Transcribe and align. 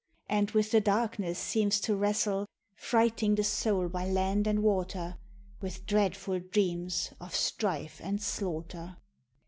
And 0.27 0.49
with 0.49 0.71
the 0.71 0.81
darkness 0.81 1.37
seems 1.37 1.79
to 1.81 1.95
wrestle, 1.95 2.47
Frighting 2.73 3.35
the 3.35 3.43
soul 3.43 3.87
by 3.87 4.09
land 4.09 4.47
and 4.47 4.63
water 4.63 5.19
With 5.61 5.85
dreadful 5.85 6.39
dreams 6.39 7.13
of 7.19 7.35
strife 7.35 8.01
and 8.03 8.19
slaughter. 8.19 8.97